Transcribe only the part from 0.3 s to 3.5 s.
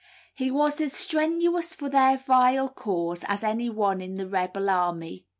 He was as strenuous for their vile cause as